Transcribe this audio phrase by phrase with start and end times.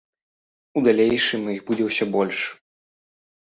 [0.79, 2.39] У далейшым іх будзе ўсё больш.